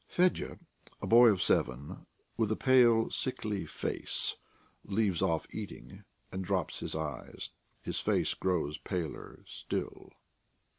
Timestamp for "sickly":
3.11-3.67